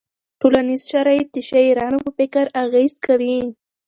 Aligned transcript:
ټولنیز 0.41 0.81
شرایط 0.91 1.27
د 1.33 1.37
شاعرانو 1.49 1.97
په 2.05 2.11
فکر 2.19 2.45
اغېز 2.63 2.93
کوي. 3.05 3.37